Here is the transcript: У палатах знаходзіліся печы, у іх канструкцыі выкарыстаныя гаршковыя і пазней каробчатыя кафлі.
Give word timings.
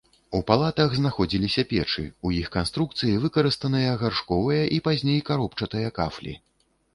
У 0.37 0.39
палатах 0.51 0.93
знаходзіліся 0.99 1.65
печы, 1.73 2.05
у 2.29 2.31
іх 2.37 2.47
канструкцыі 2.55 3.13
выкарыстаныя 3.27 3.93
гаршковыя 4.01 4.63
і 4.79 4.81
пазней 4.89 5.19
каробчатыя 5.29 5.93
кафлі. 6.01 6.35